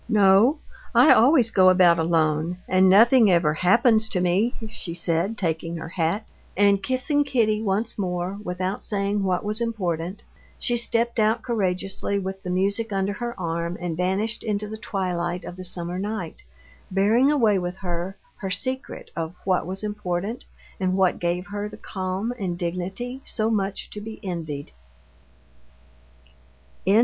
"No, 0.09 0.57
I 0.95 1.13
always 1.13 1.51
go 1.51 1.69
about 1.69 1.99
alone 1.99 2.57
and 2.67 2.89
nothing 2.89 3.29
ever 3.29 3.53
happens 3.53 4.09
to 4.09 4.19
me," 4.19 4.55
she 4.67 4.95
said, 4.95 5.37
taking 5.37 5.77
her 5.77 5.89
hat. 5.89 6.25
And 6.57 6.81
kissing 6.81 7.23
Kitty 7.23 7.61
once 7.61 7.99
more, 7.99 8.39
without 8.43 8.83
saying 8.83 9.21
what 9.21 9.43
was 9.45 9.61
important, 9.61 10.23
she 10.57 10.75
stepped 10.75 11.19
out 11.19 11.43
courageously 11.43 12.17
with 12.17 12.41
the 12.41 12.49
music 12.49 12.91
under 12.91 13.13
her 13.13 13.39
arm 13.39 13.77
and 13.79 13.95
vanished 13.95 14.43
into 14.43 14.67
the 14.67 14.75
twilight 14.75 15.45
of 15.45 15.55
the 15.55 15.63
summer 15.63 15.99
night, 15.99 16.41
bearing 16.89 17.29
away 17.29 17.59
with 17.59 17.77
her 17.85 18.15
her 18.37 18.49
secret 18.49 19.11
of 19.15 19.35
what 19.45 19.67
was 19.67 19.83
important 19.83 20.45
and 20.79 20.97
what 20.97 21.19
gave 21.19 21.45
her 21.45 21.69
the 21.69 21.77
calm 21.77 22.33
and 22.39 22.57
dignity 22.57 23.21
so 23.23 23.51
much 23.51 23.87
to 23.91 24.01
be 24.01 24.19
envied. 24.23 24.71